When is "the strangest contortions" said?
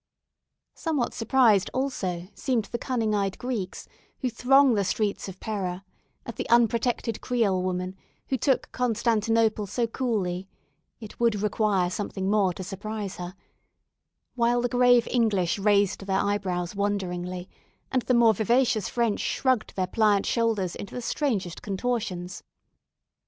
20.95-22.41